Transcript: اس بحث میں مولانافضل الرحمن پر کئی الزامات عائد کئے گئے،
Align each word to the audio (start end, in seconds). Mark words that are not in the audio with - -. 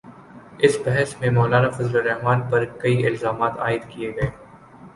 اس 0.59 0.77
بحث 0.85 1.13
میں 1.19 1.29
مولانافضل 1.29 1.97
الرحمن 1.97 2.41
پر 2.51 2.65
کئی 2.81 3.05
الزامات 3.07 3.59
عائد 3.59 3.81
کئے 3.91 4.11
گئے، 4.15 4.29